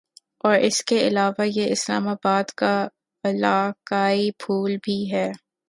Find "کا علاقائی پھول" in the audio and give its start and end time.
2.55-4.75